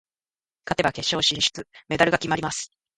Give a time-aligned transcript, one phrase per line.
[0.65, 2.71] 勝てば決勝進出、メダルが決まります。